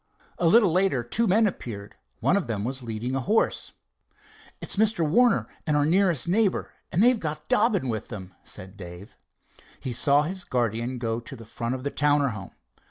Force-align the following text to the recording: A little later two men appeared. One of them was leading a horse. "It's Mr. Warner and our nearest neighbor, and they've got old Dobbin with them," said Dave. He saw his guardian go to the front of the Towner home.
A 0.39 0.47
little 0.47 0.71
later 0.71 1.03
two 1.03 1.27
men 1.27 1.45
appeared. 1.45 1.93
One 2.21 2.35
of 2.35 2.47
them 2.47 2.63
was 2.63 2.81
leading 2.81 3.13
a 3.13 3.19
horse. 3.19 3.73
"It's 4.59 4.75
Mr. 4.75 5.07
Warner 5.07 5.47
and 5.67 5.77
our 5.77 5.85
nearest 5.85 6.27
neighbor, 6.27 6.73
and 6.91 7.03
they've 7.03 7.19
got 7.19 7.37
old 7.41 7.47
Dobbin 7.49 7.87
with 7.87 8.07
them," 8.07 8.33
said 8.43 8.77
Dave. 8.77 9.15
He 9.79 9.93
saw 9.93 10.23
his 10.23 10.43
guardian 10.43 10.97
go 10.97 11.19
to 11.19 11.35
the 11.35 11.45
front 11.45 11.75
of 11.75 11.83
the 11.83 11.91
Towner 11.91 12.29
home. 12.29 12.55